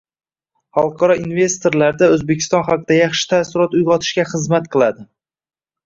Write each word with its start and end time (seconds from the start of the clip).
Xalqaro 0.77 1.17
investorlarda 1.23 2.09
O‘zbekiston 2.15 2.65
haqida 2.73 2.99
yaxshi 3.03 3.31
taassurot 3.37 3.79
uyg‘otishiga 3.83 4.29
xizmat 4.35 4.71
qiladi. 4.77 5.11